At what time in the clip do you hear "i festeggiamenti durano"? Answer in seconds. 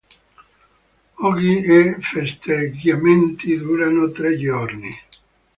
1.59-4.09